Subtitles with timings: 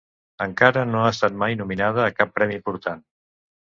[0.45, 3.09] Encara no ha estat mai nominada a cap premi important.